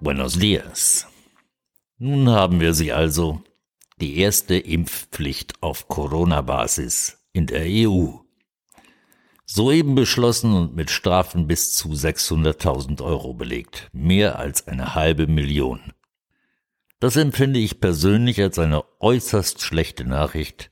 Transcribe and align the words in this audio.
Buenos 0.00 0.38
dias. 0.38 1.06
Nun 1.98 2.28
haben 2.28 2.60
wir 2.60 2.74
sie 2.74 2.92
also, 2.92 3.42
die 4.00 4.18
erste 4.18 4.56
Impfpflicht 4.56 5.62
auf 5.62 5.88
Corona-Basis 5.88 7.24
in 7.32 7.46
der 7.46 7.64
EU. 7.66 8.08
Soeben 9.46 9.94
beschlossen 9.94 10.52
und 10.52 10.74
mit 10.74 10.90
Strafen 10.90 11.46
bis 11.46 11.72
zu 11.72 11.90
600.000 11.90 13.02
Euro 13.02 13.32
belegt, 13.32 13.88
mehr 13.92 14.38
als 14.38 14.68
eine 14.68 14.94
halbe 14.94 15.26
Million. 15.26 15.93
Das 17.04 17.16
empfinde 17.16 17.60
ich 17.60 17.80
persönlich 17.80 18.40
als 18.40 18.58
eine 18.58 18.82
äußerst 18.98 19.60
schlechte 19.60 20.06
Nachricht 20.06 20.70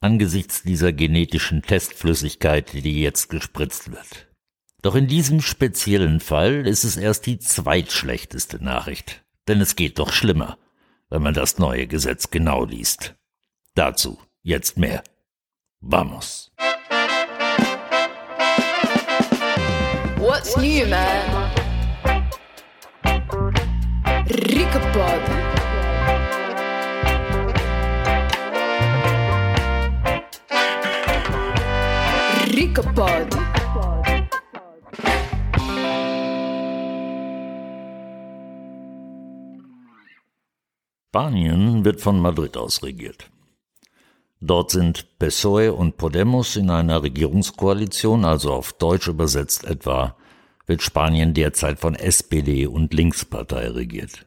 angesichts 0.00 0.64
dieser 0.64 0.92
genetischen 0.92 1.62
Testflüssigkeit, 1.62 2.72
die 2.72 3.00
jetzt 3.00 3.28
gespritzt 3.28 3.92
wird. 3.92 4.26
Doch 4.82 4.96
in 4.96 5.06
diesem 5.06 5.40
speziellen 5.40 6.18
Fall 6.18 6.66
ist 6.66 6.82
es 6.82 6.96
erst 6.96 7.26
die 7.26 7.38
zweitschlechteste 7.38 8.56
Nachricht, 8.60 9.22
denn 9.46 9.60
es 9.60 9.76
geht 9.76 10.00
doch 10.00 10.12
schlimmer, 10.12 10.58
wenn 11.10 11.22
man 11.22 11.32
das 11.32 11.58
neue 11.58 11.86
Gesetz 11.86 12.32
genau 12.32 12.64
liest. 12.64 13.14
Dazu 13.76 14.18
jetzt 14.42 14.76
mehr. 14.78 15.04
Vamos. 15.78 16.50
What's 20.16 20.56
new, 20.56 20.88
man? 20.88 21.52
Rickapod. 24.28 25.41
Spanien 41.22 41.84
wird 41.84 42.00
von 42.00 42.18
Madrid 42.18 42.56
aus 42.56 42.82
regiert. 42.82 43.30
Dort 44.40 44.72
sind 44.72 45.20
PSOE 45.20 45.72
und 45.72 45.96
Podemos 45.96 46.56
in 46.56 46.68
einer 46.68 47.04
Regierungskoalition, 47.04 48.24
also 48.24 48.52
auf 48.52 48.72
Deutsch 48.72 49.06
übersetzt 49.06 49.62
etwa, 49.62 50.16
wird 50.66 50.82
Spanien 50.82 51.32
derzeit 51.32 51.78
von 51.78 51.94
SPD 51.94 52.66
und 52.66 52.92
Linkspartei 52.92 53.68
regiert. 53.68 54.26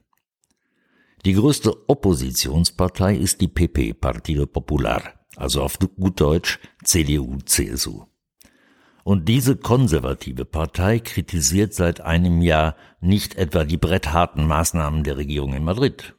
Die 1.26 1.34
größte 1.34 1.76
Oppositionspartei 1.90 3.18
ist 3.18 3.42
die 3.42 3.50
PP, 3.50 3.94
Partido 3.94 4.46
Popular, 4.46 5.04
also 5.36 5.64
auf 5.64 5.78
gut 5.98 6.22
Deutsch 6.22 6.59
CDU, 6.86 7.40
CSU. 7.44 8.06
Und 9.04 9.28
diese 9.28 9.58
konservative 9.58 10.46
Partei 10.46 11.00
kritisiert 11.00 11.74
seit 11.74 12.00
einem 12.00 12.42
Jahr 12.42 12.78
nicht 13.02 13.36
etwa 13.36 13.66
die 13.66 13.76
brettharten 13.76 14.48
Maßnahmen 14.48 15.04
der 15.04 15.18
Regierung 15.18 15.54
in 15.54 15.66
Madrid 15.66 16.16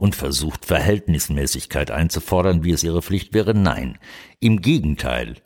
und 0.00 0.16
versucht 0.16 0.64
Verhältnismäßigkeit 0.64 1.90
einzufordern, 1.90 2.64
wie 2.64 2.72
es 2.72 2.82
ihre 2.82 3.02
Pflicht 3.02 3.34
wäre. 3.34 3.52
Nein, 3.54 3.98
im 4.40 4.62
Gegenteil. 4.62 5.36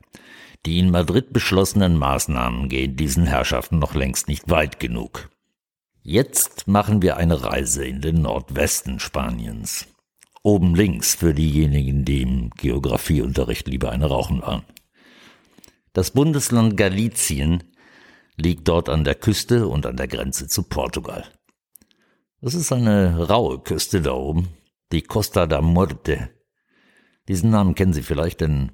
Die 0.64 0.78
in 0.78 0.90
Madrid 0.90 1.32
beschlossenen 1.32 1.98
Maßnahmen 1.98 2.68
gehen 2.68 2.96
diesen 2.96 3.26
Herrschaften 3.26 3.80
noch 3.80 3.94
längst 3.94 4.28
nicht 4.28 4.48
weit 4.48 4.78
genug. 4.78 5.28
Jetzt 6.02 6.68
machen 6.68 7.02
wir 7.02 7.16
eine 7.16 7.42
Reise 7.42 7.84
in 7.84 8.00
den 8.00 8.22
Nordwesten 8.22 9.00
Spaniens. 9.00 9.88
Oben 10.44 10.76
links 10.76 11.16
für 11.16 11.34
diejenigen, 11.34 12.04
die 12.04 12.22
im 12.22 12.50
Geografieunterricht 12.50 13.66
lieber 13.66 13.90
eine 13.90 14.06
Rauchen 14.06 14.40
waren. 14.42 14.62
Das 15.92 16.12
Bundesland 16.12 16.76
Galizien 16.76 17.64
liegt 18.36 18.68
dort 18.68 18.88
an 18.88 19.02
der 19.02 19.16
Küste 19.16 19.66
und 19.66 19.84
an 19.84 19.96
der 19.96 20.06
Grenze 20.06 20.46
zu 20.46 20.62
Portugal. 20.62 21.24
Das 22.44 22.52
ist 22.52 22.72
eine 22.72 23.26
raue 23.26 23.58
Küste 23.58 24.02
da 24.02 24.12
oben, 24.12 24.50
die 24.92 25.00
Costa 25.00 25.46
da 25.46 25.62
Morte. 25.62 26.28
Diesen 27.26 27.48
Namen 27.48 27.74
kennen 27.74 27.94
Sie 27.94 28.02
vielleicht, 28.02 28.42
denn 28.42 28.72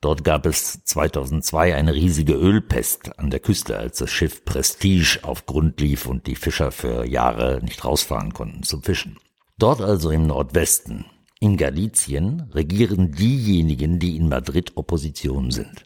dort 0.00 0.24
gab 0.24 0.46
es 0.46 0.82
2002 0.84 1.74
eine 1.74 1.92
riesige 1.92 2.32
Ölpest 2.32 3.18
an 3.18 3.28
der 3.28 3.40
Küste, 3.40 3.76
als 3.76 3.98
das 3.98 4.10
Schiff 4.10 4.46
Prestige 4.46 5.18
auf 5.20 5.44
Grund 5.44 5.78
lief 5.82 6.06
und 6.06 6.26
die 6.26 6.34
Fischer 6.34 6.72
für 6.72 7.04
Jahre 7.04 7.60
nicht 7.62 7.84
rausfahren 7.84 8.32
konnten 8.32 8.62
zum 8.62 8.82
Fischen. 8.82 9.18
Dort 9.58 9.82
also 9.82 10.10
im 10.10 10.26
Nordwesten, 10.26 11.04
in 11.40 11.58
Galizien, 11.58 12.48
regieren 12.54 13.12
diejenigen, 13.12 13.98
die 13.98 14.16
in 14.16 14.30
Madrid 14.30 14.78
Opposition 14.78 15.50
sind. 15.50 15.84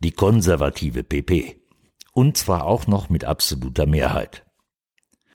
Die 0.00 0.12
konservative 0.12 1.02
PP. 1.02 1.62
Und 2.12 2.36
zwar 2.36 2.66
auch 2.66 2.86
noch 2.86 3.08
mit 3.08 3.24
absoluter 3.24 3.86
Mehrheit. 3.86 4.44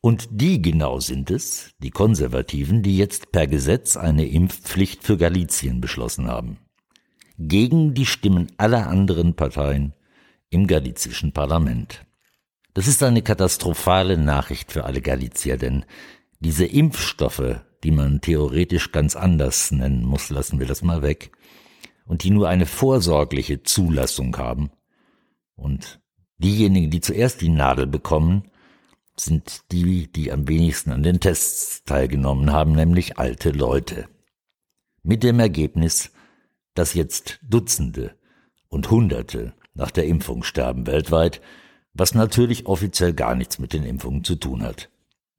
Und 0.01 0.27
die 0.31 0.61
genau 0.61 0.99
sind 0.99 1.31
es, 1.31 1.71
die 1.79 1.89
Konservativen, 1.89 2.83
die 2.83 2.97
jetzt 2.97 3.31
per 3.31 3.47
Gesetz 3.47 3.97
eine 3.97 4.27
Impfpflicht 4.27 5.03
für 5.03 5.17
Galizien 5.17 5.81
beschlossen 5.81 6.27
haben. 6.27 6.57
Gegen 7.37 7.93
die 7.93 8.05
Stimmen 8.05 8.47
aller 8.57 8.87
anderen 8.87 9.35
Parteien 9.35 9.93
im 10.49 10.67
galizischen 10.67 11.33
Parlament. 11.33 12.05
Das 12.73 12.87
ist 12.87 13.01
eine 13.01 13.21
katastrophale 13.21 14.17
Nachricht 14.17 14.71
für 14.71 14.85
alle 14.85 15.01
Galizier, 15.01 15.57
denn 15.57 15.83
diese 16.39 16.65
Impfstoffe, 16.65 17.61
die 17.83 17.91
man 17.91 18.21
theoretisch 18.21 18.91
ganz 18.91 19.15
anders 19.15 19.71
nennen 19.71 20.03
muss, 20.03 20.29
lassen 20.29 20.59
wir 20.59 20.67
das 20.67 20.83
mal 20.83 21.01
weg, 21.01 21.31
und 22.05 22.23
die 22.23 22.29
nur 22.29 22.47
eine 22.47 22.65
vorsorgliche 22.65 23.63
Zulassung 23.63 24.37
haben, 24.37 24.69
und 25.55 25.99
diejenigen, 26.37 26.91
die 26.91 27.01
zuerst 27.01 27.41
die 27.41 27.49
Nadel 27.49 27.87
bekommen, 27.87 28.43
sind 29.19 29.71
die, 29.71 30.11
die 30.11 30.31
am 30.31 30.47
wenigsten 30.47 30.91
an 30.91 31.03
den 31.03 31.19
Tests 31.19 31.83
teilgenommen 31.83 32.51
haben, 32.51 32.73
nämlich 32.73 33.17
alte 33.17 33.51
Leute. 33.51 34.07
Mit 35.03 35.23
dem 35.23 35.39
Ergebnis, 35.39 36.11
dass 36.73 36.93
jetzt 36.93 37.39
Dutzende 37.41 38.15
und 38.69 38.91
Hunderte 38.91 39.53
nach 39.73 39.91
der 39.91 40.05
Impfung 40.05 40.43
sterben 40.43 40.87
weltweit, 40.87 41.41
was 41.93 42.13
natürlich 42.13 42.67
offiziell 42.67 43.13
gar 43.13 43.35
nichts 43.35 43.59
mit 43.59 43.73
den 43.73 43.83
Impfungen 43.83 44.23
zu 44.23 44.35
tun 44.35 44.61
hat. 44.61 44.89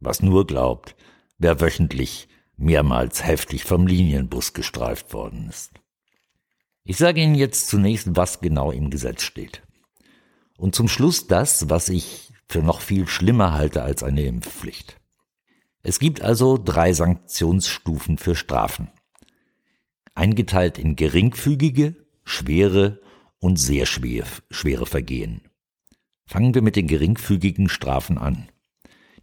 Was 0.01 0.23
nur 0.23 0.47
glaubt, 0.47 0.97
wer 1.39 1.61
wöchentlich 1.61 2.29
mehrmals 2.57 3.25
heftig 3.25 3.65
vom 3.65 3.87
Linienbus 3.87 4.53
gestreift 4.53 5.13
worden 5.13 5.49
ist. 5.49 5.73
Ich 6.85 6.97
sage 6.97 7.21
Ihnen 7.21 7.35
jetzt 7.35 7.69
zunächst, 7.69 8.17
was 8.17 8.41
genau 8.41 8.73
im 8.73 8.91
Gesetz 8.91 9.23
steht. 9.23 9.63
Und 10.57 10.75
zum 10.75 10.89
Schluss 10.89 11.27
das, 11.27 11.71
was 11.71 11.89
ich 11.89 12.33
für 12.49 12.63
noch 12.63 12.81
viel 12.81 13.07
schlimmer 13.07 13.53
halte 13.53 13.83
als 13.83 14.03
eine 14.03 14.23
Impfpflicht. 14.23 14.99
Es 15.83 15.99
gibt 15.99 16.23
also 16.23 16.59
drei 16.63 16.93
Sanktionsstufen 16.93 18.19
für 18.19 18.35
Strafen. 18.35 18.91
Eingeteilt 20.15 20.79
in 20.79 20.97
geringfügige, 20.97 21.95
schwere 22.25 23.01
und 23.39 23.59
sehr 23.59 23.87
schwer, 23.87 24.25
schwere 24.51 24.87
Vergehen. 24.87 25.43
Fangen 26.27 26.55
wir 26.55 26.63
mit 26.63 26.77
den 26.77 26.89
geringfügigen 26.89 27.69
Strafen 27.69 28.19
an. 28.19 28.49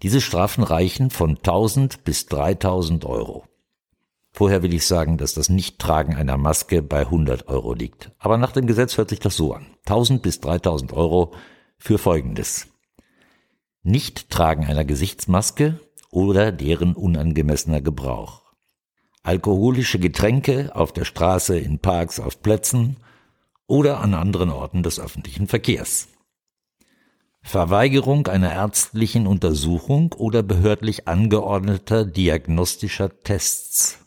Diese 0.01 0.21
Strafen 0.21 0.63
reichen 0.63 1.09
von 1.09 1.37
1000 1.37 2.03
bis 2.03 2.25
3000 2.27 3.05
Euro. 3.05 3.45
Vorher 4.31 4.63
will 4.63 4.73
ich 4.73 4.85
sagen, 4.85 5.17
dass 5.17 5.33
das 5.33 5.49
Nichttragen 5.49 6.15
einer 6.15 6.37
Maske 6.37 6.81
bei 6.81 7.01
100 7.01 7.47
Euro 7.47 7.73
liegt. 7.73 8.11
Aber 8.17 8.37
nach 8.37 8.51
dem 8.51 8.67
Gesetz 8.67 8.97
hört 8.97 9.09
sich 9.09 9.19
das 9.19 9.37
so 9.37 9.53
an. 9.53 9.67
1000 9.85 10.21
bis 10.21 10.41
3000 10.41 10.93
Euro 10.93 11.33
für 11.77 11.97
Folgendes. 11.97 12.67
Nichttragen 13.87 14.65
einer 14.65 14.83
Gesichtsmaske 14.83 15.79
oder 16.09 16.51
deren 16.51 16.95
unangemessener 16.95 17.81
Gebrauch. 17.81 18.41
Alkoholische 19.21 19.99
Getränke 19.99 20.71
auf 20.75 20.91
der 20.91 21.05
Straße, 21.05 21.59
in 21.59 21.77
Parks, 21.77 22.19
auf 22.19 22.41
Plätzen 22.41 22.97
oder 23.67 23.99
an 23.99 24.15
anderen 24.15 24.49
Orten 24.49 24.81
des 24.81 24.99
öffentlichen 24.99 25.45
Verkehrs. 25.45 26.07
Verweigerung 27.43 28.25
einer 28.25 28.51
ärztlichen 28.51 29.27
Untersuchung 29.27 30.13
oder 30.13 30.41
behördlich 30.41 31.07
angeordneter 31.07 32.05
diagnostischer 32.05 33.19
Tests. 33.19 33.99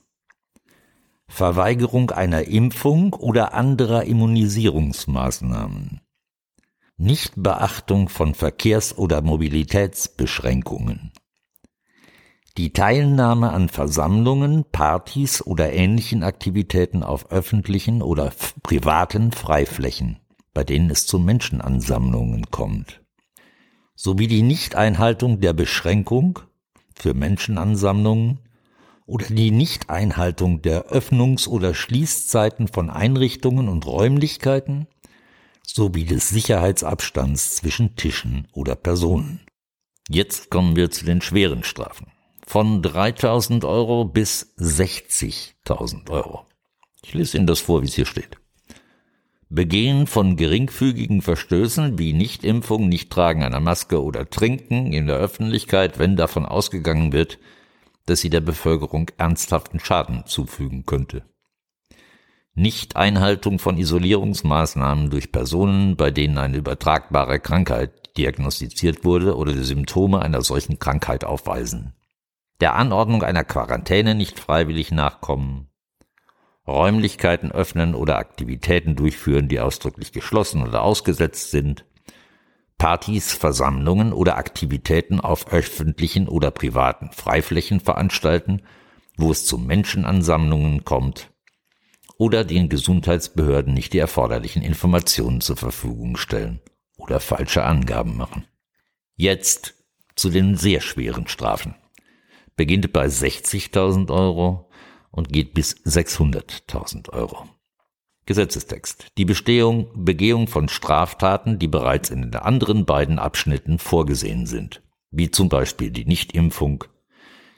Verweigerung 1.29 2.11
einer 2.11 2.49
Impfung 2.49 3.12
oder 3.12 3.55
anderer 3.55 4.03
Immunisierungsmaßnahmen. 4.06 6.00
Nichtbeachtung 7.00 8.09
von 8.09 8.35
Verkehrs- 8.35 8.99
oder 8.99 9.23
Mobilitätsbeschränkungen. 9.23 11.12
Die 12.56 12.73
Teilnahme 12.73 13.53
an 13.53 13.69
Versammlungen, 13.69 14.65
Partys 14.73 15.41
oder 15.41 15.73
ähnlichen 15.73 16.25
Aktivitäten 16.25 17.05
auf 17.05 17.31
öffentlichen 17.31 18.03
oder 18.03 18.33
privaten 18.65 19.31
Freiflächen, 19.31 20.19
bei 20.53 20.65
denen 20.65 20.91
es 20.91 21.06
zu 21.06 21.21
Menschenansammlungen 21.21 22.50
kommt, 22.50 23.01
sowie 23.94 24.27
die 24.27 24.43
Nichteinhaltung 24.43 25.39
der 25.39 25.53
Beschränkung 25.53 26.41
für 26.97 27.15
Menschenansammlungen 27.15 28.41
oder 29.06 29.27
die 29.27 29.53
Nichteinhaltung 29.53 30.62
der 30.62 30.91
Öffnungs- 30.91 31.47
oder 31.47 31.75
Schließzeiten 31.75 32.67
von 32.67 32.91
Einrichtungen 32.91 33.69
und 33.69 33.87
Räumlichkeiten 33.87 34.89
sowie 35.73 36.05
des 36.05 36.29
Sicherheitsabstands 36.31 37.56
zwischen 37.56 37.97
Tischen 37.97 38.49
oder 38.53 38.75
Personen. 38.75 39.41
Jetzt 40.09 40.50
kommen 40.50 40.76
wir 40.76 40.91
zu 40.91 41.05
den 41.05 41.20
schweren 41.20 41.65
Strafen. 41.65 42.12
Von 42.47 42.81
3000 42.82 43.65
Euro 43.65 44.06
bis 44.06 44.55
60.000 44.59 46.11
Euro. 46.11 46.47
Ich 47.05 47.12
lese 47.15 47.37
Ihnen 47.37 47.47
das 47.47 47.61
vor, 47.61 47.82
wie 47.82 47.87
es 47.87 47.94
hier 47.94 48.06
steht. 48.06 48.38
Begehen 49.50 50.06
von 50.06 50.37
geringfügigen 50.37 51.23
Verstößen 51.23 51.99
wie 51.99 52.12
Nichtimpfung, 52.12 52.88
Nichttragen 52.88 53.43
einer 53.43 53.61
Maske 53.61 54.03
oder 54.03 54.29
Trinken 54.29 54.93
in 54.93 55.06
der 55.06 55.17
Öffentlichkeit, 55.17 55.99
wenn 55.99 56.17
davon 56.17 56.44
ausgegangen 56.44 57.12
wird, 57.12 57.38
dass 58.06 58.20
sie 58.20 58.31
der 58.31 58.41
Bevölkerung 58.41 59.11
ernsthaften 59.19 59.81
Schaden 59.81 60.25
zufügen 60.26 60.87
könnte. 60.87 61.25
Nichteinhaltung 62.58 63.58
von 63.58 63.78
Isolierungsmaßnahmen 63.78 65.10
durch 65.10 65.31
Personen, 65.31 65.96
bei 65.96 66.10
denen 66.10 66.38
eine 66.38 66.56
übertragbare 66.56 67.38
Krankheit 67.38 68.16
diagnostiziert 68.16 69.05
wurde 69.05 69.37
oder 69.37 69.52
die 69.52 69.62
Symptome 69.62 70.20
einer 70.20 70.43
solchen 70.43 70.78
Krankheit 70.78 71.25
aufweisen. 71.25 71.94
Der 72.60 72.75
Anordnung 72.75 73.22
einer 73.22 73.44
Quarantäne 73.44 74.16
nicht 74.16 74.40
freiwillig 74.40 74.90
nachkommen. 74.90 75.69
Räumlichkeiten 76.66 77.52
öffnen 77.52 77.94
oder 77.94 78.19
Aktivitäten 78.19 78.96
durchführen, 78.96 79.49
die 79.49 79.60
ausdrücklich 79.60 80.12
geschlossen 80.12 80.62
oder 80.66 80.82
ausgesetzt 80.82 81.52
sind. 81.52 81.84
Partys, 82.76 83.32
Versammlungen 83.32 84.12
oder 84.12 84.37
Aktivitäten 84.37 85.20
auf 85.20 85.52
öffentlichen 85.52 86.28
oder 86.28 86.50
privaten 86.50 87.12
Freiflächen 87.12 87.78
veranstalten, 87.81 88.62
wo 89.16 89.31
es 89.31 89.46
zu 89.46 89.58
Menschenansammlungen 89.58 90.84
kommt, 90.84 91.31
oder 92.19 92.44
den 92.44 92.69
Gesundheitsbehörden 92.69 93.73
nicht 93.73 93.94
die 93.94 93.99
erforderlichen 93.99 94.62
Informationen 94.62 95.41
zur 95.41 95.56
Verfügung 95.56 96.17
stellen 96.17 96.61
oder 96.97 97.20
falsche 97.20 97.65
Angaben 97.65 98.17
machen. 98.17 98.44
Jetzt 99.17 99.75
zu 100.17 100.29
den 100.29 100.56
sehr 100.56 100.81
schweren 100.81 101.29
Strafen. 101.29 101.76
Beginnt 102.56 102.93
bei 102.93 103.06
60.000 103.06 104.11
Euro 104.11 104.69
und 105.12 105.32
geht 105.32 105.55
bis 105.55 105.76
600.000 105.87 107.11
Euro. 107.11 107.49
Gesetzestext. 108.26 109.06
Die 109.17 109.25
Bestehung, 109.25 109.88
Begehung 109.94 110.49
von 110.49 110.69
Straftaten, 110.69 111.59
die 111.59 111.69
bereits 111.69 112.11
in 112.11 112.23
den 112.23 112.35
anderen 112.35 112.85
beiden 112.85 113.19
Abschnitten 113.19 113.79
vorgesehen 113.79 114.44
sind, 114.44 114.82
wie 115.11 115.31
zum 115.31 115.49
Beispiel 115.49 115.91
die 115.91 116.05
Nichtimpfung, 116.05 116.85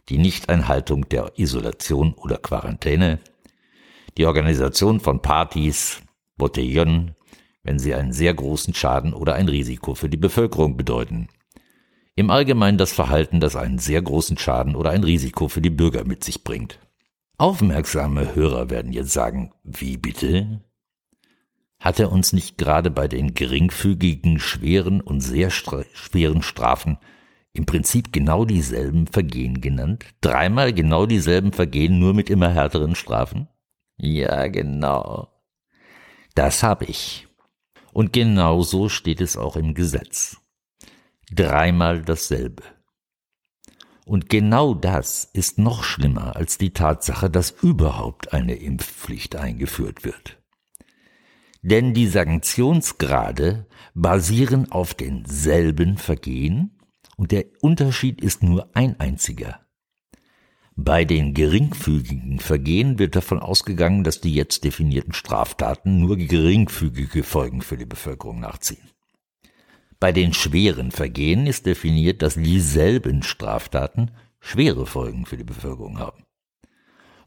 die 0.09 0.19
Nichteinhaltung 0.19 1.09
der 1.09 1.33
Isolation 1.37 2.13
oder 2.15 2.37
Quarantäne, 2.37 3.19
die 4.17 4.27
Organisation 4.27 5.01
von 5.01 5.23
Partys, 5.23 6.03
Botellon, 6.37 7.15
wenn 7.63 7.79
sie 7.79 7.95
einen 7.95 8.13
sehr 8.13 8.35
großen 8.35 8.75
Schaden 8.75 9.13
oder 9.13 9.35
ein 9.35 9.49
Risiko 9.49 9.95
für 9.95 10.09
die 10.09 10.17
Bevölkerung 10.17 10.77
bedeuten. 10.77 11.29
Im 12.17 12.31
Allgemeinen 12.31 12.79
das 12.79 12.93
Verhalten, 12.93 13.41
das 13.41 13.57
einen 13.57 13.79
sehr 13.79 14.03
großen 14.03 14.37
Schaden 14.39 14.75
oder 14.75 14.91
ein 14.91 15.05
Risiko 15.05 15.49
für 15.49 15.61
die 15.61 15.71
Bürger 15.71 16.05
mit 16.05 16.25
sich 16.25 16.45
bringt. 16.45 16.79
Aufmerksame 17.39 18.35
Hörer 18.35 18.69
werden 18.69 18.93
jetzt 18.93 19.13
sagen, 19.13 19.53
wie 19.65 19.97
bitte? 19.97 20.61
Hat 21.79 21.99
er 21.99 22.13
uns 22.13 22.35
nicht 22.35 22.59
gerade 22.59 22.91
bei 22.91 23.09
den 23.09 23.33
geringfügigen, 23.33 24.39
schweren 24.39 25.01
und 25.01 25.23
sehr 25.23 25.51
schweren 25.51 26.43
Strafen 26.43 26.99
im 27.53 27.65
Prinzip 27.65 28.13
genau 28.13 28.45
dieselben 28.45 29.07
Vergehen 29.07 29.63
genannt? 29.63 30.05
Dreimal 30.21 30.75
genau 30.75 31.07
dieselben 31.07 31.53
Vergehen, 31.53 31.99
nur 31.99 32.13
mit 32.13 32.29
immer 32.29 32.51
härteren 32.51 32.95
Strafen? 32.95 33.49
Ja, 34.03 34.47
genau. 34.47 35.29
Das 36.35 36.63
habe 36.63 36.87
ich. 36.87 37.29
Und 37.93 38.15
genau 38.15 38.63
so 38.63 38.89
steht 38.89 39.21
es 39.21 39.37
auch 39.37 39.57
im 39.57 39.75
Gesetz. 39.75 40.39
Dreimal 41.31 42.03
dasselbe. 42.03 42.63
Und 44.07 44.31
genau 44.31 44.73
das 44.73 45.25
ist 45.25 45.59
noch 45.59 45.85
schlimmer 45.85 46.35
als 46.35 46.57
die 46.57 46.73
Tatsache, 46.73 47.29
dass 47.29 47.51
überhaupt 47.51 48.33
eine 48.33 48.55
Impfpflicht 48.55 49.37
eingeführt 49.37 50.03
wird. 50.03 50.39
Denn 51.61 51.93
die 51.93 52.07
Sanktionsgrade 52.07 53.67
basieren 53.95 54.73
auf 54.73 54.95
denselben 54.95 55.99
Vergehen 55.99 56.79
und 57.19 57.33
der 57.33 57.45
Unterschied 57.61 58.23
ist 58.23 58.43
nur 58.43 58.75
ein 58.75 58.99
einziger. 58.99 59.61
Bei 60.83 61.05
den 61.05 61.35
geringfügigen 61.35 62.41
Vergehen 62.41 62.99
wird 62.99 63.15
davon 63.15 63.39
ausgegangen, 63.39 64.03
dass 64.03 64.23
die 64.23 64.33
jetzt 64.33 64.65
definierten 64.65 65.13
Straftaten 65.13 66.01
nur 66.01 66.17
geringfügige 66.17 67.23
Folgen 67.23 67.61
für 67.61 67.77
die 67.77 67.85
Bevölkerung 67.85 68.41
nachziehen. 68.41 68.89
Bei 69.99 70.11
den 70.11 70.33
schweren 70.33 70.91
Vergehen 70.91 71.47
ist 71.47 71.67
definiert, 71.67 72.23
dass 72.23 72.37
dieselben 72.37 73.23
Straftaten 73.23 74.13
schwere 74.41 74.87
Folgen 74.87 75.27
für 75.27 75.37
die 75.37 75.45
Bevölkerung 75.45 75.99
haben. 75.99 76.25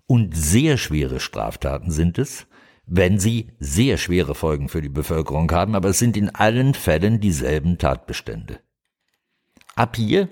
Und 0.08 0.36
sehr 0.36 0.78
schwere 0.80 1.20
Straftaten 1.20 1.92
sind 1.92 2.18
es, 2.18 2.48
wenn 2.88 3.20
sie 3.20 3.52
sehr 3.60 3.98
schwere 3.98 4.34
Folgen 4.34 4.68
für 4.68 4.82
die 4.82 4.90
Bevölkerung 4.90 5.52
haben, 5.52 5.76
aber 5.76 5.90
es 5.90 6.00
sind 6.00 6.18
in 6.18 6.32
allen 6.32 6.74
Fällen 6.74 7.20
dieselben 7.20 7.78
Tatbestände. 7.78 8.62
Ab 9.76 9.96
hier 9.96 10.30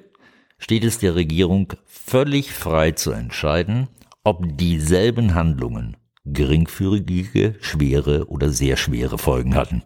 steht 0.62 0.84
es 0.84 1.00
der 1.00 1.16
Regierung 1.16 1.74
völlig 1.86 2.54
frei 2.54 2.92
zu 2.92 3.12
entscheiden, 3.12 3.90
ob 4.24 4.58
dieselben 4.58 5.34
Handlungen 5.34 5.98
geringfügige, 6.24 7.56
schwere 7.62 8.28
oder 8.30 8.50
sehr 8.50 8.78
schwere 8.78 9.18
Folgen 9.18 9.56
hatten. 9.56 9.82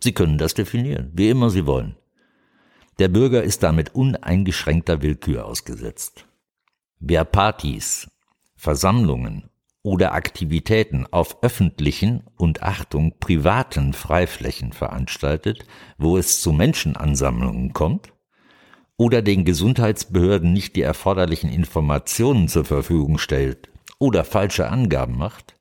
Sie 0.00 0.12
können 0.12 0.38
das 0.38 0.54
definieren, 0.54 1.10
wie 1.14 1.28
immer 1.28 1.50
Sie 1.50 1.66
wollen. 1.66 1.96
Der 3.00 3.08
Bürger 3.08 3.42
ist 3.42 3.64
damit 3.64 3.94
uneingeschränkter 3.94 5.02
Willkür 5.02 5.44
ausgesetzt. 5.46 6.26
Wer 7.00 7.24
Partys, 7.24 8.08
Versammlungen 8.54 9.50
oder 9.82 10.12
Aktivitäten 10.12 11.06
auf 11.10 11.42
öffentlichen 11.42 12.22
und 12.36 12.62
Achtung 12.62 13.18
privaten 13.18 13.94
Freiflächen 13.94 14.72
veranstaltet, 14.72 15.64
wo 15.96 16.16
es 16.16 16.40
zu 16.40 16.52
Menschenansammlungen 16.52 17.72
kommt, 17.72 18.12
oder 18.98 19.22
den 19.22 19.44
Gesundheitsbehörden 19.44 20.52
nicht 20.52 20.76
die 20.76 20.82
erforderlichen 20.82 21.48
Informationen 21.48 22.48
zur 22.48 22.66
Verfügung 22.66 23.16
stellt 23.16 23.70
oder 23.98 24.24
falsche 24.24 24.68
Angaben 24.68 25.16
macht, 25.16 25.54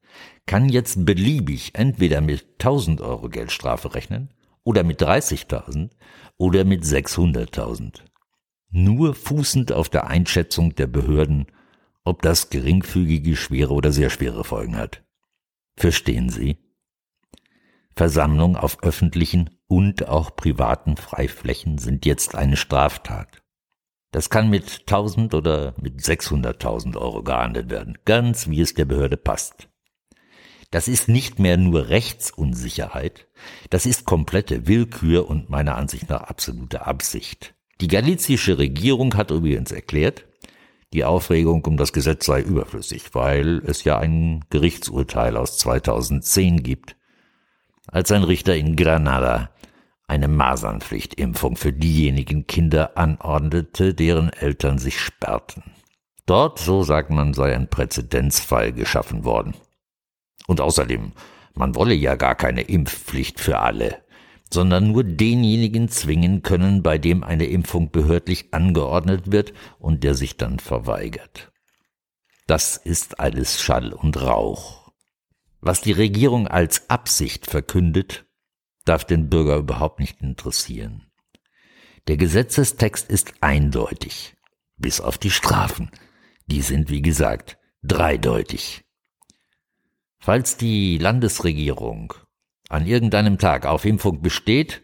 kann 0.46 0.70
jetzt 0.70 1.06
beliebig 1.06 1.72
entweder 1.76 2.20
mit 2.20 2.46
1000 2.60 3.00
Euro 3.00 3.30
Geldstrafe 3.30 3.94
rechnen 3.94 4.34
oder 4.64 4.84
mit 4.84 5.02
30.000 5.02 5.92
oder 6.38 6.66
mit 6.66 6.84
600.000. 6.84 8.02
Nur 8.70 9.14
fußend 9.14 9.72
auf 9.72 9.90
der 9.90 10.08
Einschätzung 10.08 10.76
der 10.76 10.88
Behörden, 10.88 11.46
ob 12.04 12.22
das 12.22 12.50
geringfügige 12.50 13.36
schwere 13.36 13.74
oder 13.74 13.92
sehr 13.92 14.10
schwere 14.10 14.44
Folgen 14.44 14.78
hat. 14.78 15.04
Verstehen 15.76 16.30
Sie? 16.30 16.58
Versammlung 17.96 18.56
auf 18.56 18.82
öffentlichen 18.84 19.57
und 19.68 20.08
auch 20.08 20.36
privaten 20.36 20.98
Freiflächen 20.98 21.78
sind 21.78 22.06
jetzt 22.06 22.36
eine 22.36 22.58
Straftat. 22.58 23.42
Das 24.12 24.30
kann 24.30 24.50
mit 24.50 24.82
1000 24.82 25.34
oder 25.34 25.74
mit 25.82 26.00
600.000 26.00 26.98
Euro 26.98 27.24
geahndet 27.24 27.70
werden, 27.70 27.98
ganz 28.06 28.48
wie 28.48 28.62
es 28.62 28.74
der 28.74 28.86
Behörde 28.86 29.18
passt. 29.18 29.70
Das 30.72 30.88
ist 30.88 31.08
nicht 31.08 31.40
mehr 31.40 31.58
nur 31.58 31.90
Rechtsunsicherheit, 31.90 33.28
das 33.70 33.86
ist 33.86 34.06
komplette 34.06 34.68
Willkür 34.68 35.30
und 35.30 35.50
meiner 35.50 35.76
Ansicht 35.76 36.10
nach 36.10 36.22
absolute 36.22 36.86
Absicht. 36.86 37.54
Die 37.80 37.88
galizische 37.88 38.58
Regierung 38.58 39.16
hat 39.16 39.32
übrigens 39.32 39.72
erklärt, 39.72 40.26
die 40.94 41.06
Aufregung 41.06 41.64
um 41.66 41.78
das 41.78 41.94
Gesetz 41.94 42.26
sei 42.26 42.42
überflüssig, 42.42 43.14
weil 43.14 43.62
es 43.66 43.84
ja 43.84 43.98
ein 44.00 44.46
Gerichtsurteil 44.50 45.38
aus 45.38 45.58
2010 45.58 46.64
gibt, 46.64 46.96
als 47.88 48.12
ein 48.12 48.24
Richter 48.24 48.56
in 48.56 48.76
Granada 48.76 49.52
eine 50.08 50.28
Masernpflichtimpfung 50.30 51.58
für 51.58 51.74
diejenigen 51.74 52.48
Kinder 52.48 52.98
anordnete, 52.98 53.94
deren 53.94 54.32
Eltern 54.32 54.80
sich 54.80 55.00
sperrten. 55.00 55.64
Dort, 56.26 56.60
so 56.60 56.84
sagt 56.84 57.10
man, 57.10 57.34
sei 57.34 57.56
ein 57.56 57.70
Präzedenzfall 57.70 58.74
geschaffen 58.74 59.24
worden. 59.24 59.54
Und 60.48 60.62
außerdem, 60.62 61.12
man 61.54 61.76
wolle 61.76 61.94
ja 61.94 62.16
gar 62.16 62.36
keine 62.36 62.62
Impfpflicht 62.62 63.40
für 63.40 63.60
alle, 63.60 64.04
sondern 64.52 64.92
nur 64.92 65.04
denjenigen 65.04 65.90
zwingen 65.90 66.42
können, 66.44 66.84
bei 66.84 66.98
dem 66.98 67.24
eine 67.24 67.46
Impfung 67.46 67.92
behördlich 67.92 68.54
angeordnet 68.54 69.32
wird 69.32 69.54
und 69.80 70.04
der 70.04 70.16
sich 70.16 70.38
dann 70.38 70.60
verweigert. 70.60 71.52
Das 72.46 72.78
ist 72.78 73.20
alles 73.20 73.62
Schall 73.62 73.92
und 73.92 74.22
Rauch. 74.22 74.92
Was 75.60 75.82
die 75.82 75.92
Regierung 75.92 76.48
als 76.48 76.90
Absicht 76.90 77.48
verkündet, 77.48 78.27
darf 78.88 79.06
den 79.06 79.30
Bürger 79.30 79.58
überhaupt 79.58 80.00
nicht 80.00 80.22
interessieren. 80.22 81.08
Der 82.08 82.18
Gesetzestext 82.18 83.10
ist 83.10 83.34
eindeutig, 83.42 84.36
bis 84.78 85.02
auf 85.02 85.18
die 85.18 85.32
Strafen. 85.32 85.92
die 86.50 86.62
sind, 86.62 86.90
wie 86.90 87.02
gesagt, 87.02 87.58
dreideutig. 87.84 88.86
Falls 90.18 90.56
die 90.56 90.98
Landesregierung 90.98 92.14
an 92.70 92.86
irgendeinem 92.86 93.38
Tag 93.38 93.66
auf 93.66 93.84
Impfung 93.84 94.22
besteht, 94.22 94.82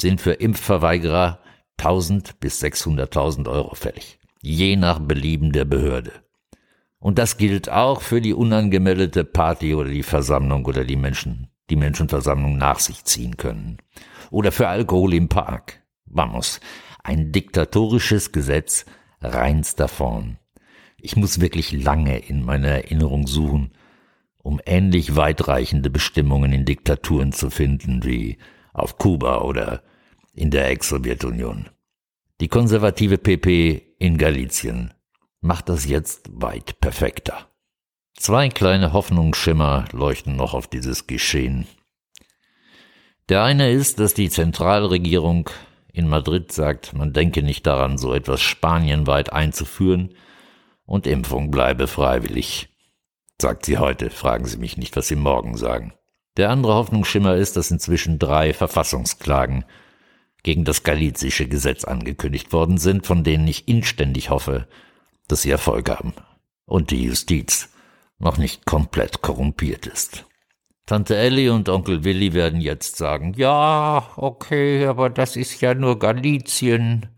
sind 0.00 0.20
für 0.20 0.32
Impfverweigerer 0.32 1.40
1000 1.78 2.40
bis 2.40 2.62
600.000 2.62 3.48
Euro 3.48 3.74
fällig, 3.74 4.18
je 4.42 4.76
nach 4.76 4.98
Belieben 4.98 5.52
der 5.52 5.64
Behörde. 5.64 6.12
Und 6.98 7.18
das 7.18 7.36
gilt 7.36 7.68
auch 7.68 8.00
für 8.00 8.20
die 8.20 8.34
unangemeldete 8.34 9.24
Party 9.24 9.74
oder 9.74 9.90
die 9.90 10.02
Versammlung 10.02 10.64
oder 10.64 10.84
die 10.84 10.96
Menschen, 10.96 11.48
die 11.70 11.76
Menschenversammlung 11.76 12.56
nach 12.56 12.78
sich 12.78 13.04
ziehen 13.04 13.36
können. 13.36 13.78
Oder 14.30 14.52
für 14.52 14.68
Alkohol 14.68 15.14
im 15.14 15.28
Park. 15.28 15.82
Vamos, 16.04 16.60
ein 17.02 17.32
diktatorisches 17.32 18.32
Gesetz 18.32 18.84
reinster 19.20 19.88
Form. 19.88 20.36
Ich 20.98 21.16
muss 21.16 21.40
wirklich 21.40 21.72
lange 21.72 22.18
in 22.18 22.44
meiner 22.44 22.68
Erinnerung 22.68 23.26
suchen, 23.26 23.72
um 24.42 24.60
ähnlich 24.64 25.16
weitreichende 25.16 25.90
Bestimmungen 25.90 26.52
in 26.52 26.64
Diktaturen 26.64 27.32
zu 27.32 27.50
finden 27.50 28.04
wie 28.04 28.38
auf 28.72 28.98
Kuba 28.98 29.42
oder 29.42 29.82
in 30.32 30.50
der 30.50 30.70
Ex-Sowjetunion. 30.70 31.68
Die 32.40 32.48
konservative 32.48 33.18
PP 33.18 33.94
in 33.98 34.18
Galizien 34.18 34.92
macht 35.40 35.68
das 35.68 35.86
jetzt 35.86 36.28
weit 36.32 36.78
perfekter. 36.80 37.48
Zwei 38.16 38.48
kleine 38.48 38.92
Hoffnungsschimmer 38.92 39.84
leuchten 39.92 40.36
noch 40.36 40.54
auf 40.54 40.66
dieses 40.66 41.06
Geschehen. 41.06 41.66
Der 43.28 43.42
eine 43.42 43.70
ist, 43.70 44.00
dass 44.00 44.14
die 44.14 44.30
Zentralregierung 44.30 45.50
in 45.92 46.08
Madrid 46.08 46.50
sagt, 46.50 46.94
man 46.94 47.12
denke 47.12 47.42
nicht 47.42 47.66
daran, 47.66 47.98
so 47.98 48.14
etwas 48.14 48.40
spanienweit 48.40 49.32
einzuführen 49.32 50.14
und 50.86 51.06
Impfung 51.06 51.50
bleibe 51.50 51.86
freiwillig. 51.86 52.68
Sagt 53.40 53.66
sie 53.66 53.78
heute, 53.78 54.08
fragen 54.10 54.46
Sie 54.46 54.56
mich 54.56 54.76
nicht, 54.78 54.96
was 54.96 55.08
Sie 55.08 55.16
morgen 55.16 55.56
sagen. 55.56 55.92
Der 56.38 56.50
andere 56.50 56.74
Hoffnungsschimmer 56.74 57.34
ist, 57.34 57.56
dass 57.56 57.70
inzwischen 57.70 58.18
drei 58.18 58.54
Verfassungsklagen 58.54 59.64
gegen 60.42 60.64
das 60.64 60.84
galizische 60.84 61.48
Gesetz 61.48 61.84
angekündigt 61.84 62.52
worden 62.52 62.78
sind, 62.78 63.06
von 63.06 63.24
denen 63.24 63.46
ich 63.46 63.68
inständig 63.68 64.30
hoffe, 64.30 64.68
dass 65.28 65.42
sie 65.42 65.50
Erfolg 65.50 65.90
haben 65.90 66.14
und 66.66 66.90
die 66.90 67.02
Justiz 67.02 67.70
noch 68.18 68.38
nicht 68.38 68.64
komplett 68.64 69.22
korrumpiert 69.22 69.86
ist. 69.86 70.26
Tante 70.86 71.16
Ellie 71.16 71.52
und 71.52 71.68
Onkel 71.68 72.04
Willi 72.04 72.32
werden 72.32 72.60
jetzt 72.60 72.96
sagen, 72.96 73.34
ja, 73.36 74.08
okay, 74.16 74.86
aber 74.86 75.10
das 75.10 75.34
ist 75.34 75.60
ja 75.60 75.74
nur 75.74 75.98
Galizien, 75.98 77.08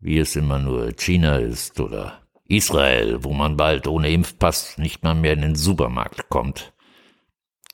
wie 0.00 0.18
es 0.18 0.34
immer 0.34 0.58
nur 0.58 0.92
China 0.92 1.36
ist 1.36 1.78
oder 1.78 2.22
Israel, 2.48 3.22
wo 3.22 3.32
man 3.32 3.56
bald 3.56 3.86
ohne 3.86 4.10
Impfpass 4.10 4.78
nicht 4.78 5.04
mal 5.04 5.14
mehr 5.14 5.34
in 5.34 5.42
den 5.42 5.54
Supermarkt 5.54 6.28
kommt. 6.28 6.72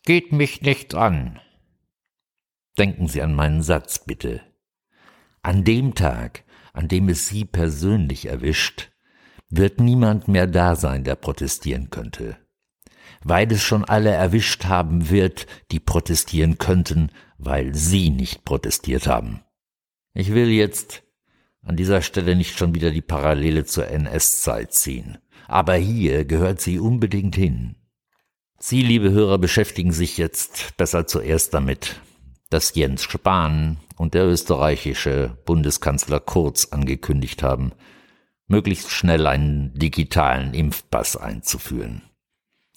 Geht 0.04 0.32
mich 0.32 0.62
nicht 0.62 0.94
an. 0.94 1.40
Denken 2.78 3.06
Sie 3.06 3.22
an 3.22 3.34
meinen 3.34 3.62
Satz, 3.62 4.04
bitte. 4.04 4.42
An 5.42 5.64
dem 5.64 5.94
Tag, 5.94 6.44
an 6.72 6.88
dem 6.88 7.08
es 7.08 7.28
Sie 7.28 7.44
persönlich 7.44 8.26
erwischt, 8.26 8.91
wird 9.52 9.80
niemand 9.80 10.28
mehr 10.28 10.46
da 10.46 10.74
sein, 10.74 11.04
der 11.04 11.14
protestieren 11.14 11.90
könnte. 11.90 12.36
Weil 13.22 13.52
es 13.52 13.62
schon 13.62 13.84
alle 13.84 14.10
erwischt 14.10 14.64
haben 14.64 15.10
wird, 15.10 15.46
die 15.70 15.78
protestieren 15.78 16.58
könnten, 16.58 17.10
weil 17.38 17.74
Sie 17.74 18.10
nicht 18.10 18.44
protestiert 18.44 19.06
haben. 19.06 19.42
Ich 20.14 20.32
will 20.32 20.48
jetzt 20.48 21.02
an 21.62 21.76
dieser 21.76 22.02
Stelle 22.02 22.34
nicht 22.34 22.58
schon 22.58 22.74
wieder 22.74 22.90
die 22.90 23.02
Parallele 23.02 23.64
zur 23.64 23.86
NS-Zeit 23.88 24.72
ziehen. 24.72 25.18
Aber 25.46 25.74
hier 25.74 26.24
gehört 26.24 26.60
sie 26.60 26.78
unbedingt 26.78 27.36
hin. 27.36 27.76
Sie, 28.58 28.82
liebe 28.82 29.10
Hörer, 29.10 29.38
beschäftigen 29.38 29.92
sich 29.92 30.18
jetzt 30.18 30.76
besser 30.76 31.06
zuerst 31.06 31.52
damit, 31.52 32.00
dass 32.48 32.74
Jens 32.74 33.02
Spahn 33.02 33.78
und 33.96 34.14
der 34.14 34.26
österreichische 34.26 35.36
Bundeskanzler 35.44 36.20
Kurz 36.20 36.66
angekündigt 36.66 37.42
haben, 37.42 37.72
möglichst 38.52 38.90
schnell 38.90 39.26
einen 39.26 39.72
digitalen 39.72 40.52
Impfpass 40.52 41.16
einzuführen. 41.16 42.02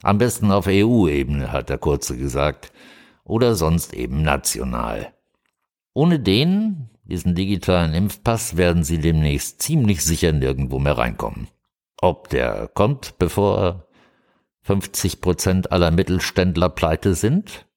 Am 0.01 0.17
besten 0.17 0.51
auf 0.51 0.67
EU-Ebene, 0.67 1.51
hat 1.51 1.69
der 1.69 1.77
Kurze 1.77 2.17
gesagt, 2.17 2.71
oder 3.25 3.55
sonst 3.55 3.93
eben 3.93 4.23
national. 4.23 5.13
Ohne 5.93 6.19
den 6.19 6.89
diesen 7.03 7.35
digitalen 7.35 7.93
Impfpass 7.93 8.55
werden 8.55 8.83
Sie 8.83 8.99
demnächst 8.99 9.61
ziemlich 9.61 10.03
sicher 10.03 10.31
nirgendwo 10.31 10.79
mehr 10.79 10.97
reinkommen. 10.97 11.49
Ob 12.01 12.29
der 12.29 12.67
kommt, 12.69 13.17
bevor 13.19 13.87
50 14.61 15.21
Prozent 15.21 15.71
aller 15.71 15.91
Mittelständler 15.91 16.69
pleite 16.69 17.13
sind? 17.13 17.67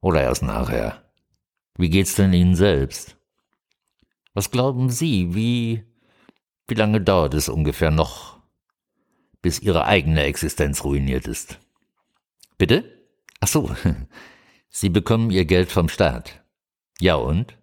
Oder 0.00 0.22
erst 0.22 0.42
nachher? 0.42 1.02
Wie 1.78 1.90
geht's 1.90 2.14
denn 2.14 2.32
Ihnen 2.32 2.54
selbst? 2.54 3.16
Was 4.34 4.50
glauben 4.50 4.90
Sie, 4.90 5.34
wie, 5.34 5.82
wie 6.68 6.74
lange 6.74 7.00
dauert 7.00 7.34
es 7.34 7.48
ungefähr 7.48 7.90
noch, 7.90 8.38
bis 9.42 9.60
Ihre 9.60 9.84
eigene 9.84 10.24
Existenz 10.24 10.84
ruiniert 10.84 11.26
ist? 11.26 11.58
Bitte? 12.58 12.84
Ach 13.40 13.48
so, 13.48 13.70
Sie 14.68 14.88
bekommen 14.88 15.30
Ihr 15.30 15.44
Geld 15.44 15.70
vom 15.70 15.88
Staat. 15.88 16.42
Ja 16.98 17.16
und? 17.16 17.56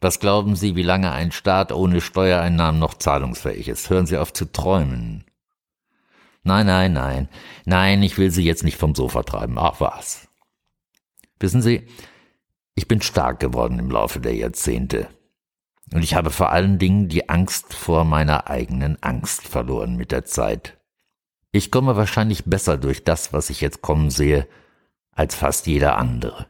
Was 0.00 0.20
glauben 0.20 0.56
Sie, 0.56 0.76
wie 0.76 0.82
lange 0.82 1.10
ein 1.10 1.32
Staat 1.32 1.72
ohne 1.72 2.00
Steuereinnahmen 2.00 2.78
noch 2.78 2.94
zahlungsfähig 2.94 3.68
ist? 3.68 3.88
Hören 3.90 4.06
Sie 4.06 4.18
auf 4.18 4.32
zu 4.32 4.44
träumen. 4.44 5.24
Nein, 6.42 6.66
nein, 6.66 6.92
nein, 6.92 7.28
nein, 7.64 8.02
ich 8.02 8.18
will 8.18 8.30
Sie 8.30 8.44
jetzt 8.44 8.62
nicht 8.62 8.76
vom 8.76 8.94
Sofa 8.94 9.24
treiben. 9.24 9.58
Ach 9.58 9.80
was. 9.80 10.28
Wissen 11.40 11.60
Sie, 11.60 11.88
ich 12.76 12.86
bin 12.86 13.02
stark 13.02 13.40
geworden 13.40 13.78
im 13.78 13.90
Laufe 13.90 14.20
der 14.20 14.34
Jahrzehnte. 14.34 15.08
Und 15.92 16.02
ich 16.02 16.14
habe 16.14 16.30
vor 16.30 16.50
allen 16.50 16.78
Dingen 16.78 17.08
die 17.08 17.28
Angst 17.28 17.74
vor 17.74 18.04
meiner 18.04 18.50
eigenen 18.50 19.02
Angst 19.02 19.46
verloren 19.46 19.96
mit 19.96 20.12
der 20.12 20.24
Zeit. 20.24 20.78
Ich 21.52 21.70
komme 21.70 21.96
wahrscheinlich 21.96 22.44
besser 22.44 22.76
durch 22.76 23.04
das, 23.04 23.32
was 23.32 23.50
ich 23.50 23.60
jetzt 23.60 23.82
kommen 23.82 24.10
sehe, 24.10 24.48
als 25.12 25.34
fast 25.34 25.66
jeder 25.66 25.96
andere. 25.96 26.46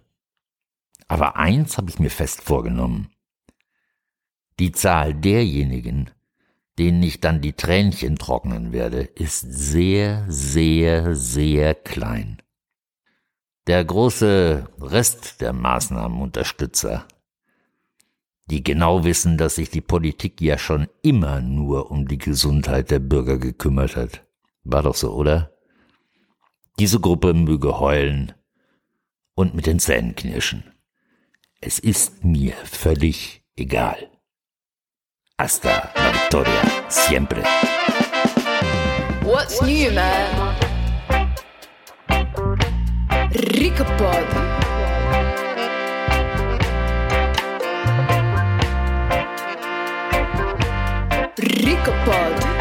Aber 1.07 1.37
eins 1.37 1.77
habe 1.77 1.91
ich 1.91 1.99
mir 1.99 2.11
fest 2.11 2.43
vorgenommen. 2.43 3.11
Die 4.59 4.73
Zahl 4.73 5.15
derjenigen, 5.15 6.11
denen 6.79 7.03
ich 7.03 7.21
dann 7.21 7.41
die 7.41 7.53
Tränchen 7.53 8.17
trocknen 8.17 8.73
werde, 8.73 9.03
ist 9.03 9.41
sehr, 9.41 10.25
sehr, 10.29 11.15
sehr 11.15 11.75
klein. 11.75 12.43
Der 13.67 13.85
große 13.85 14.69
Rest 14.81 15.41
der 15.41 15.53
Maßnahmenunterstützer, 15.53 17.07
die 18.47 18.63
genau 18.63 19.05
wissen, 19.05 19.37
dass 19.37 19.57
sich 19.57 19.71
die 19.71 19.81
Politik 19.81 20.41
ja 20.41 20.57
schon 20.59 20.89
immer 21.03 21.41
nur 21.41 21.91
um 21.91 22.07
die 22.07 22.19
Gesundheit 22.19 22.91
der 22.91 23.01
Bürger 23.01 23.39
gekümmert 23.39 23.97
hat. 23.97 24.25
War 24.65 24.83
doch 24.83 24.95
so, 24.95 25.13
oder? 25.13 25.53
Diese 26.79 27.01
Gruppe 27.01 27.35
möge 27.35 27.81
heulen 27.81 28.33
und 29.35 29.55
mit 29.55 29.67
den 29.67 29.79
Zähnen 29.79 30.15
knirschen. 30.15 30.65
Es 31.61 31.79
ist 31.79 32.25
mir 32.25 32.53
völlig 32.65 33.43
egal. 33.57 34.11
Hasta 35.39 35.91
la 35.95 36.13
victoria, 36.13 36.63
siempre. 36.89 37.43
What's 39.23 39.61
new, 39.61 39.91
man? 39.93 40.57
Ricapod. 43.55 44.56
Ricapod. 51.47 52.43
What's 52.43 52.56